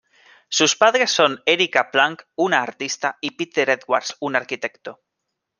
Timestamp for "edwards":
3.69-4.17